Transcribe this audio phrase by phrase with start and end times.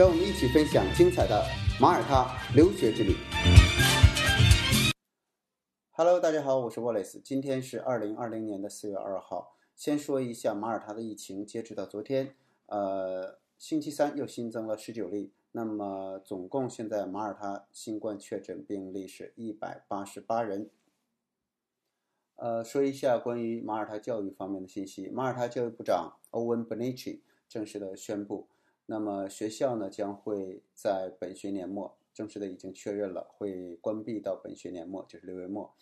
[0.00, 1.44] 让我们一起分享精彩的
[1.78, 2.26] 马耳他
[2.56, 3.14] 留学之旅。
[5.90, 9.58] Hello，大家好，我是 Wallace，今天是二零二零年的四月二号。
[9.76, 20.70] 先说一下马耳他的疫情，截止到昨天，呃，星期三又新增了十九例，那么总共现在马耳他新冠确诊病例是一百八十八人。
[22.36, 25.10] 呃，说一下关于马耳他教育方面的信息。
[25.10, 28.48] 马耳他教育部长欧文·本尼奇正式的宣布，
[28.90, 35.72] 那么学校呢将会在本学年末正式的已经确认了会关闭到本学年末，就是六月末。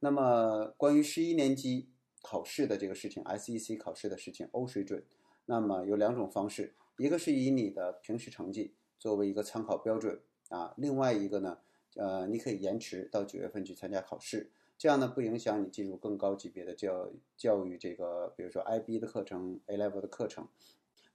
[0.00, 1.88] 那么关于十一年级
[2.20, 5.04] 考试的这个事情，SEC 考试的事情，O 水准，
[5.46, 11.58] 那么有两种方式，一个是以你的平时成绩作为一个参考标准啊，另外一个呢，
[11.94, 14.50] 呃，你可以延迟到九月份去参加考试。
[14.76, 20.48] 这样呢，不影响你进入更高级别的教教育，这个比如说 IB 的课程、A Level 的课程。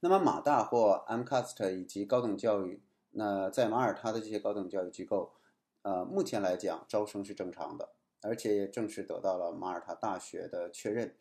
[0.04, 5.32] 那么马大或 MCAST 以及高等教育，那在马耳他的这些高等教育机构，
[5.80, 11.16] 呃，目前来讲招生是正常的，而且也正式得到了马耳他大学的确认。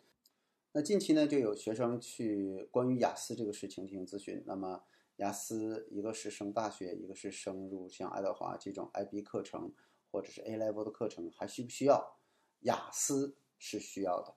[0.73, 4.43] 那近期呢，就有学生去关于雅思这个事情进行咨询。
[4.45, 4.83] 那么
[5.15, 9.71] 雅思一个是升大学，一个是升入像爱德华这种 IB 课程
[10.11, 12.17] 或者是 A Level 的课程，还需不需要？
[12.63, 14.35] 雅思是需要的，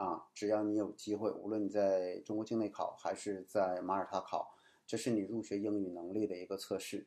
[0.00, 7.06] 啊，只要你有机会，无论你在中国境内考还是在马耳他考，这是你入学英语能力的一个测试。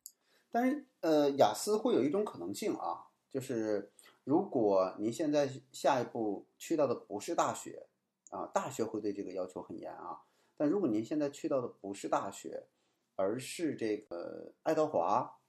[0.52, 3.92] 但是，呃，雅思会有一种可能性啊，就是
[4.24, 7.88] 如果您现在下一步去到的不是大学，
[8.30, 10.22] 啊，大学会对这个要求很严啊。
[10.56, 12.68] 但如果您现在去到的不是大学，
[13.16, 15.40] 而是这个爱德华，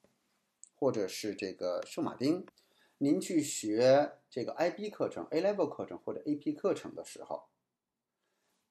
[0.74, 2.46] 或者是这个圣马丁。
[2.98, 7.44] 您去学这个 IB 课程、A Level 课程或者 AP 课程的时候，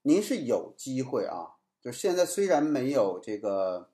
[0.02, 1.58] 您是有机会啊。
[1.82, 3.90] 就现在虽然没有这个，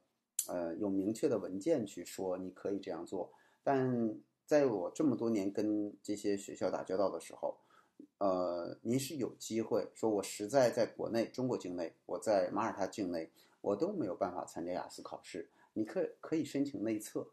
[0.47, 7.57] 呃，有明确的文件去说你可以这样做，但在我这么多年跟这些学校打交道的时候，
[8.19, 17.27] 呃，您是有机会说，我实在在国内中国境内，我在马耳他境内，我都没有办法参加雅思考试，你可可以申请内测。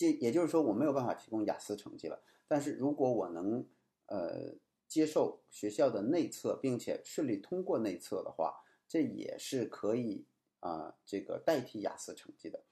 [0.00, 2.22] 这也就是说，我没有办法提供雅思成绩了。
[2.48, 3.66] 但是如果我能，
[4.06, 4.54] 呃，
[4.88, 10.24] 接受学校的内测，并且顺利通过内测的话，这也是可以
[10.60, 12.62] 啊，这个代替雅思成绩的。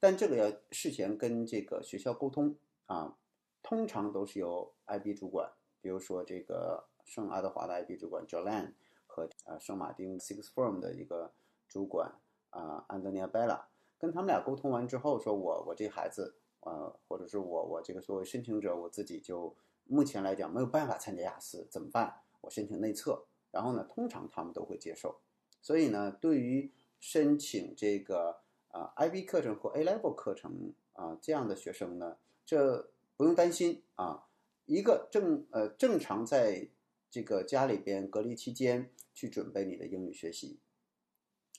[0.00, 2.56] 但这个要事前跟这个学校沟通
[2.86, 3.18] 啊，
[3.62, 8.72] 通常都是由 IB 主管，比如说这个圣爱德华的 IB 主管 Jolan
[9.06, 11.34] 和呃圣马丁 Six Form 的一个
[11.68, 12.18] 主管
[12.48, 13.66] 啊 Antonia Bella，
[13.98, 16.36] 跟他们俩沟通完之后，说我我这孩子。
[16.68, 22.20] 呃，或者是我我这个作为申请者，我自己就目前来讲没有办法参加雅思，怎么办？
[22.42, 25.18] 我申请内测，然后呢，通常他们都会接受。
[25.62, 26.70] 所以呢，对于
[27.00, 34.26] 申请这个啊 IB 课程或 A Level 课程啊这样的学生呢，这不用担心啊。
[34.66, 36.68] 一个正呃正常在
[37.10, 40.58] 这个家里边隔离期间去准备你的英语学习。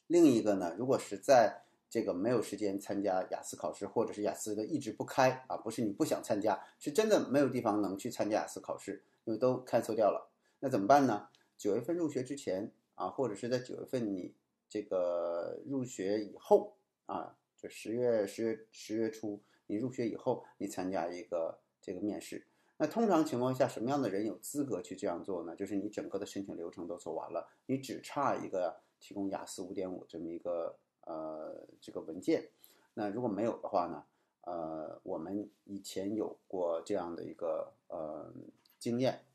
[0.05, 10.29] 另一个呢，如果是在这个没有时间参加雅思考试，或者是雅思的一直不开啊，不是你不想参加，是真的没有地方能去参加雅思考试，因为都 cancel 掉了。
[10.59, 11.29] 那怎么办呢？
[11.57, 14.35] 九月份入学之前啊，或者是在九月份你
[14.69, 16.77] 这个入学以后
[17.07, 22.45] 啊，就十月十月十月初你入学以后，你参加一个这个面试。
[22.77, 25.55] 那通常情况下，什么样的人有资格去这样做呢？
[25.55, 30.77] 就是你整个的申请流程都走完了，你只差一个提供雅思五点五这么一个。
[31.09, 32.51] 呃，这个文件，
[32.93, 34.05] 那如果没有的话呢？
[34.41, 38.31] 呃，我们以前有过这样的一个呃
[38.77, 39.25] 经验，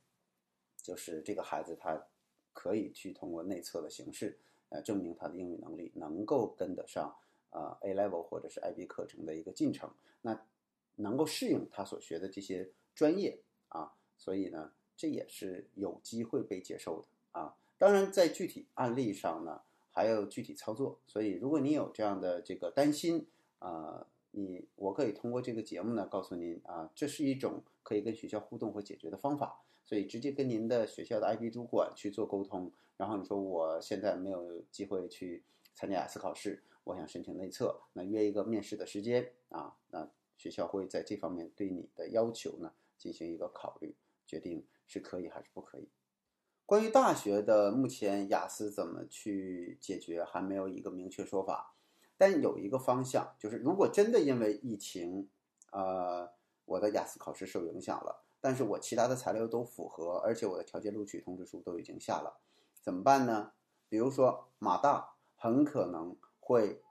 [0.76, 2.06] 就是这个孩子他
[2.53, 4.38] 可以去通过内测的形式，
[4.69, 7.12] 呃，证明他的英语能力能够跟得上
[7.50, 9.91] 啊 A level 或者是 IB 课程的一个进程，
[10.23, 10.47] 那
[10.94, 17.56] 能够适应他所学的这些专业啊，所以呢，这也是有机会被接受的啊。
[17.79, 19.62] 当然，在具体案例上呢。
[19.94, 23.26] 还有具体操作，所以如果你有这样的这个担心
[23.61, 35.44] 啊，你我可以通过这个节目呢告诉您啊，这是一种可以跟学校互动和解决的方法，所以直接跟您的学校的 IB 主管去做沟通，然后你说我现在没有机会去
[35.76, 43.94] 参加雅思考试，我想申请内测，那约一个面试的时间啊，那学校会在这方面对你的要求呢进行一个考虑，
[44.26, 45.88] 决定是可以还是不可以。
[46.66, 51.75] 关于大学的目前雅思怎么去解决，还没有一个明确说法。
[52.16, 55.28] 但有一个方向，就是如果真的因为疫情，
[55.72, 56.32] 呃，
[56.64, 62.40] 我的雅思考试受影响了，但是我其他的材料都符合，而且我的条件录取通知书都已经下了，
[62.81, 63.52] 怎么办呢？
[63.90, 66.82] 比如说马大很可能会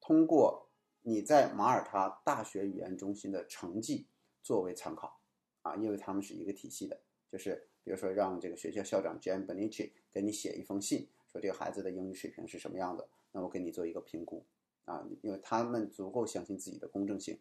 [0.00, 0.70] 通过
[1.02, 4.06] 你在马耳他大学语言中心的成绩
[4.42, 5.20] 作为参考，
[5.60, 7.68] 啊，因为他们是一个体系的，就是。
[7.84, 14.44] 比如说，让这个学校校长 Jan Benici 给你写一封信，说这个孩子的英语水平是什么样的，那我给你做一个评估
[14.84, 17.38] 啊，因为他们足够相信自己的公正性。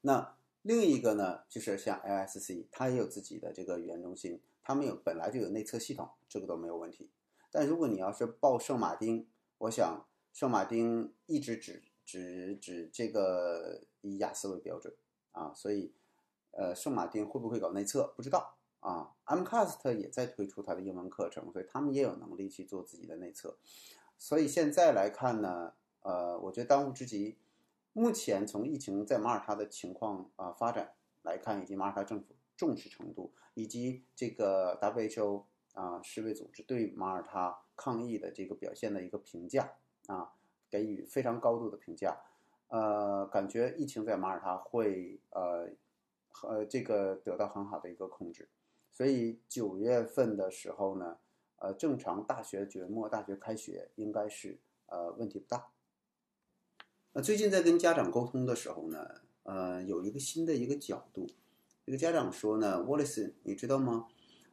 [0.00, 7.08] 那另一个呢，就是像 LSC，它也有自己的这个语言中心，他们有本来就有内测系统，这个都没有问题。
[7.50, 14.94] 但如果你要是报圣马丁，我想圣马丁一直只只只这个以雅思为标准
[15.32, 15.92] 啊，所以
[16.50, 18.55] 呃，圣马丁会不会搞内测，不知道。
[18.86, 23.58] 啊，Mcast 也在推出它的英文课程，所以他们也有能力去做自己的内测。
[24.16, 25.72] 所以现在来看呢，
[26.02, 27.36] 呃，我觉得当务之急，
[27.92, 30.92] 目前从疫情在马耳他的情况啊发展
[31.22, 35.42] 来看，以及马耳他政府重视程度，以及这个 WHO
[35.74, 39.72] 啊世卫组织对马耳他抗疫的这个表现的一个评价
[40.06, 40.32] 啊，
[40.70, 42.16] 给予非常高度的评价。
[42.68, 45.70] 呃，感觉疫情在马耳他会呃
[46.30, 48.48] 和这个得到很好的一个控制。
[48.96, 51.18] 所以九月份的时候呢，
[51.56, 55.66] 呃，正常大学月末大学开学应该是呃问题不大。
[57.12, 59.06] 那最近在跟家长沟通的时候呢，
[59.42, 61.26] 呃，有一个新的一个角度，
[61.84, 64.06] 这个家长说呢，Wallace，你知道吗？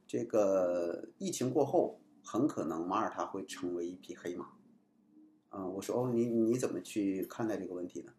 [0.05, 4.49] 这个疫情过后，很可能马耳他会成为一匹黑马。
[5.47, 8.13] 啊，我说哦，你你怎么去看待这个问题呢？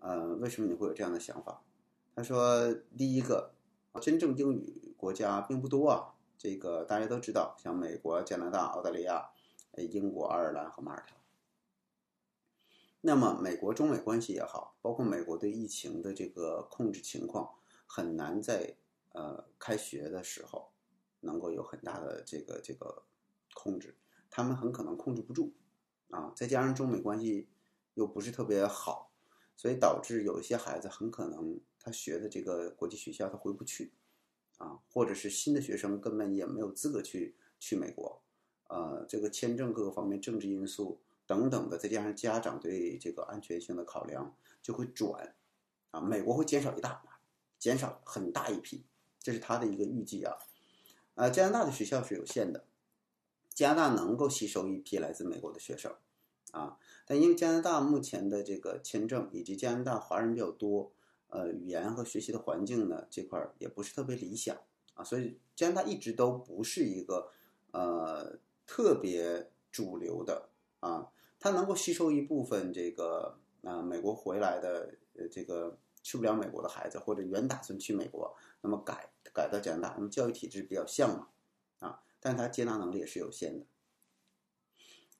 [0.00, 1.62] 呃，为什么你会有这样的想法？
[2.16, 3.52] 他说，第一个。
[3.98, 9.30] 真正英语国家并不多啊，这个大家都知道，像美国、加拿大、澳大利亚、
[9.76, 11.14] 英国、爱尔兰和马耳他。
[13.00, 17.54] 那么，美国中美关系也好，包括美国对疫情的这个控制情况，
[17.86, 18.76] 很难在
[19.12, 20.72] 呃开学的时候
[21.20, 23.04] 能够有很大的这个这个
[23.54, 23.96] 控制，
[24.30, 25.52] 他们很可能控制不住
[26.10, 26.32] 啊。
[26.34, 27.48] 再加上中美关系
[27.94, 29.12] 又不是特别好，
[29.54, 31.60] 所以导致有一些孩子很可能。
[31.78, 33.92] 他学的这个国际学校，他回不去，
[34.58, 38.22] 啊，或者是新的学生根本也没有资格去去美国，
[38.68, 45.34] 呃，这个签证各个方面、政治因素等等的，再加上家长对这个安全性的考量，就会转，
[45.90, 47.02] 啊，美国会减少一大，
[47.58, 48.84] 减少很大一批，
[49.20, 50.36] 这是他的一个预计啊，
[51.16, 52.64] 啊，加拿大的学校是有限的，
[53.52, 55.94] 加拿大能够吸收一批来自美国的学生，
[56.52, 60.92] 啊，但因为加拿大目前的这个签证以及加拿大华人比较多。
[61.28, 64.56] 呃，语言和学习的环境呢，这块儿也不是特别理想
[64.94, 67.30] 啊，所以加拿大一直都不是一个
[67.72, 81.28] 呃特别主流的啊，它能够吸收一部分这个啊美国回来的呃这个去不了美国的孩子，或者原打算去美国，那么改改到加拿大，那么教育体制比较像嘛
[81.80, 83.66] 啊，但是它接纳能力也是有限的。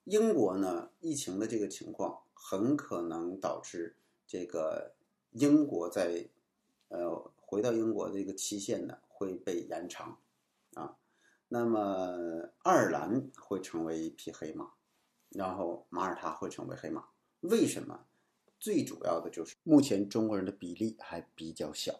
[0.05, 4.95] 英国呢，疫情的这个情况很可能导致这个。
[5.37, 6.27] 英国在，
[6.89, 10.17] 呃，回到英国这个期限呢会被延长，
[10.73, 10.97] 啊，
[11.49, 14.71] 那么爱尔兰会成为一匹黑马，
[15.29, 17.05] 然后马耳他会成为黑马。
[17.41, 18.05] 为什么？
[18.59, 21.99] 最主要的就是目前中国人的比例还比较小，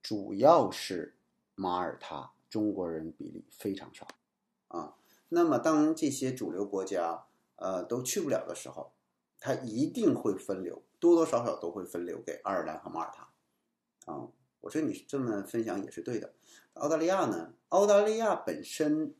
[0.00, 1.16] 主要是
[1.56, 4.06] 马耳他中国人比例非常少，
[4.68, 4.96] 啊，
[5.30, 7.26] 那么当这些主流国家
[7.56, 8.92] 呃都去不了的时候，
[9.42, 10.80] 它一定会分流。
[11.00, 14.28] 多多少少都会分流给爱尔兰和马耳他，啊，
[14.60, 16.32] 我说你这么分享也是对的。
[16.74, 17.54] 澳大利亚呢？
[17.70, 19.12] 澳大利亚本身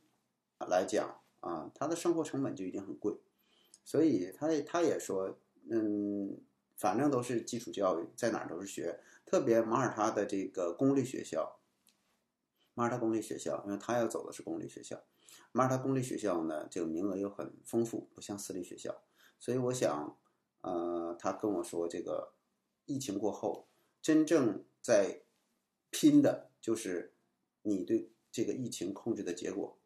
[0.60, 3.18] 来讲啊，它的生活成本就已经很贵，
[3.84, 5.36] 所以他他也说，
[5.68, 6.40] 嗯，
[6.76, 9.00] 反正都是基础教育，在哪儿都是学。
[9.26, 11.58] 特别马耳他的这个公立学校，
[12.74, 15.02] 马耳他公立学校，因为他要走的是公立学校，
[15.50, 19.02] 马耳他公立学校呢，这个名额又很丰富，不像私立学校，
[19.42, 20.16] 所以我想。
[20.64, 22.34] 呃，他跟我说，这个
[22.86, 23.66] 疫情过后，
[24.00, 25.22] 真正在
[25.90, 27.14] 拼的就是
[27.62, 29.76] 你对这个疫情控制的结果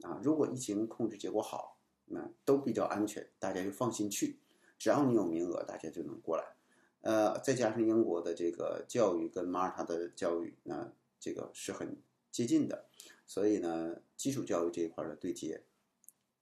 [0.00, 0.22] 啊。
[0.24, 1.76] 如果疫情控制结果好，
[2.06, 4.40] 那都比较安全，大家就放心去。
[4.78, 6.56] 只要你有名额，大家就能过来。
[7.02, 10.90] 呃，再加上英国的这个教育跟马耳他的教育，那
[11.20, 12.00] 这个是很
[12.30, 12.86] 接近的，
[13.26, 15.64] 所以呢，基础教育这一块的对接，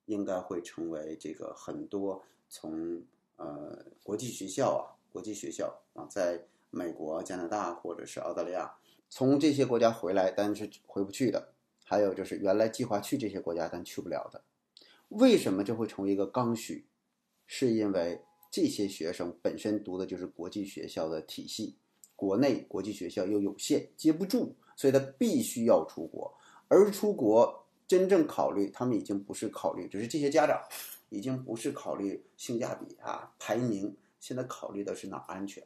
[0.05, 3.02] 应该会成为这个很多从。
[3.42, 8.71] 呃，国际学校啊，国际学校啊，在美国、加拿大或者是澳大利亚，
[9.09, 11.40] 从这些国家回来，但是回不去的；
[11.83, 14.45] 还有就是原来计划去这些国家但去不了的。
[15.09, 16.85] 为什么这会成为一个刚需？
[17.47, 21.78] 是因为这些学生本身读的就是国际学校的体系，
[22.14, 26.30] 国内国际学校又有限，接不住，所以他必须要出国。
[26.69, 30.62] 而出国真正考虑，他们已经不是考虑，只是这些家长
[31.11, 35.62] 已经不是考虑性价比啊、排名，现在考虑的是哪儿安全。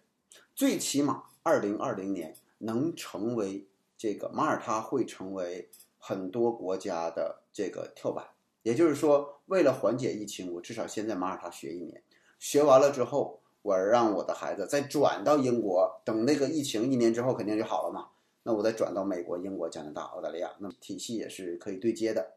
[0.54, 8.26] 最起码，二零二零年能成为这个马耳他会成为很多国家的这个跳板。
[8.62, 12.02] 也就是说，为了缓解疫情，我至少先在马耳他学一年，
[12.38, 18.08] 学完了之后，我让我的孩子再转到英国，等那个疫情一年之后肯定就好了嘛。
[18.42, 22.34] 那我再转到美国、英国、加拿大、澳大利亚，那么体系也是可以对接的。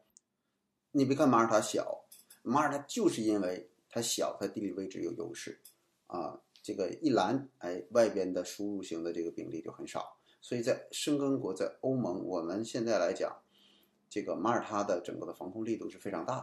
[0.92, 2.04] 你别看马耳他小，
[2.48, 5.60] 马耳他就是因为它小，它地理位置有优势
[6.06, 6.40] 啊。
[6.62, 10.18] 这个一拦，哎，外边的输入型的这个病例就很少。
[10.40, 13.42] 所以在申根国，在欧盟，我们现在来讲，
[14.08, 16.40] 这个马耳他的整个的防控力度是非常大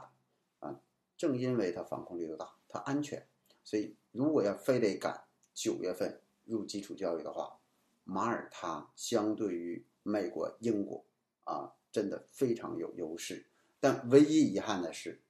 [0.59, 0.79] 的啊。
[1.17, 3.27] 正因为它防控力度大，它安全，
[3.63, 7.59] 所以如果要非得赶九月份入基础教育的话。
[8.07, 11.03] 马耳他相对于美国、英国
[11.43, 13.47] 啊，真的非常有优势。
[13.79, 15.23] 但唯一遗憾的是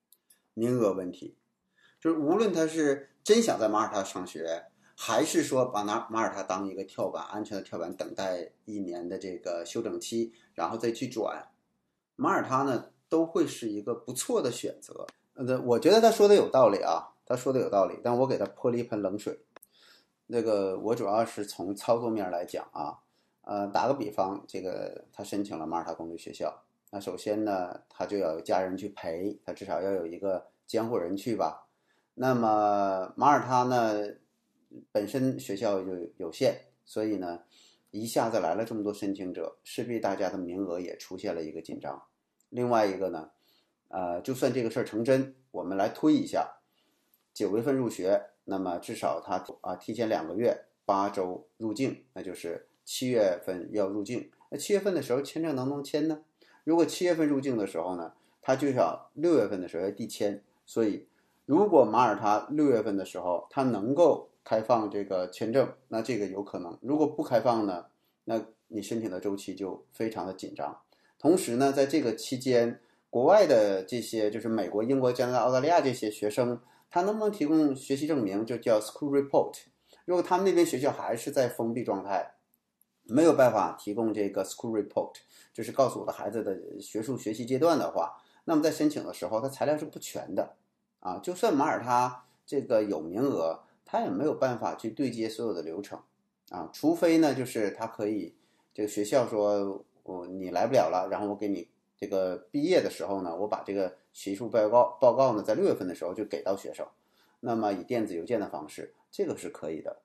[0.56, 1.36] 名额问题，
[2.00, 11.50] 就是无论他是真想在马耳他上学，还是说把拿马耳他当一个跳板、安全的跳板，等待一年的这个休整期，然后再去转，
[12.16, 15.06] 马耳他呢都会是一个不错的选择。
[15.34, 19.38] 呃，我觉得他说的有道理啊，他说的有道理，但我给他泼了一盆冷水。
[20.28, 22.98] 那个我主要是从操作面来讲啊，
[23.42, 31.68] 呃，打个比方，这个他申请了马耳他公立学校，那首先呢，他就要有家人去陪，他至少要有一个监护人去吧。
[32.14, 34.16] 那么马耳他呢，
[34.92, 37.42] 本身学校就有限，所以呢，
[37.92, 42.04] 一下子来了这么多申请者，势必大家的名额也出现了一个紧张。
[42.50, 43.32] 另外一个呢，
[43.90, 46.60] 呃，就算这个事儿成真，我们来推一下，
[47.34, 48.30] 九月份入学。
[48.48, 54.32] 那么至少他啊提前两个月八周入境，那就是七月份要入境。
[54.52, 56.22] 那七月份的时候签证能不能签呢？
[56.66, 60.44] 如果七月份入境的时候呢，他就要六月份的时候要递签。
[60.66, 61.08] 所以
[61.46, 66.78] 如果马耳他六月份的时候他能够开放这个签证，那这个有可能。
[66.82, 67.86] 如果不开放呢，
[68.26, 70.78] 那你申请的周期就非常的紧张。
[71.18, 76.60] 同时呢，在这个期间，国外的这些就是美国、英国、加拿大、澳大利亚这些学生。
[76.88, 79.54] 他能不能提供学习证明，就叫 school report。
[80.06, 82.35] 如果他们那边学校还是在封闭状态，
[83.06, 85.14] 没有办法提供这个 school report，
[85.54, 90.56] 就是告诉我的孩子的学术学习阶段的话，那么在申请的时候，他材料是不全的
[91.00, 91.20] 啊。
[91.24, 96.00] 就算马耳他这个有名额，他也没有办法去对接所有的流程
[96.50, 96.70] 啊。
[96.74, 98.36] 除非呢，就是他可以
[98.74, 101.70] 这个学校说，我你来不了了，然后我给你。
[101.98, 106.86] 这个毕业的时候呢，我把这个学术报告报告呢，在六月份的时候就给到学生，
[107.40, 110.02] 那么以电子邮件的方式，这个是可以的。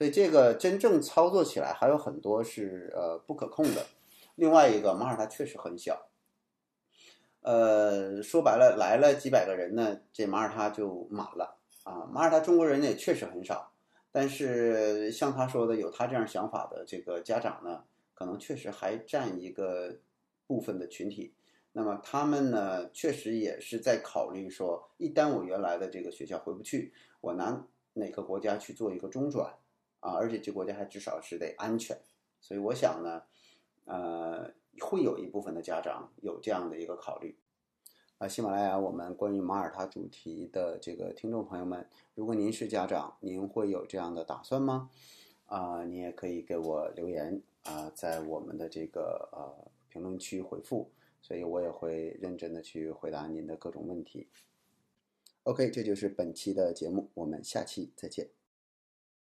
[0.00, 3.84] 所以这个真正操作起来还有很多是呃不可控的。
[4.36, 6.08] 另外一个，马耳他确实很小，
[7.42, 12.08] 呃，说白了来了几百个人呢，这马耳他就满了啊。
[12.10, 13.70] 马耳他中国人也确实很少，
[14.10, 19.98] 但是像他说的，有他这样想法的这个家长呢，可能确实还占一个。
[20.46, 21.32] 部分的群体，
[21.70, 29.54] 那么他们呢，确实也是在考虑说，一旦我原来的这个学校回不去，我拿哪个国家去做一个中转
[30.00, 30.12] 啊？
[30.12, 31.98] 而且这国家还至少是得安全，
[32.40, 33.22] 所以我想呢，
[33.84, 37.38] 呃，会有一部分的家长有这样的一个考虑。
[38.18, 44.90] 啊，喜马拉雅，我们关于马耳他主题的这个听众朋友们，如果您是家长，您会有这样的打算吗？
[45.46, 49.70] 啊，你也可以给我留言啊，在我们的这个呃。
[49.92, 50.88] 评论区回复，
[51.20, 54.28] 所以我也会认真的去回答您的各种问题。
[55.42, 58.39] OK，这就是本期的节目，我们下期再见。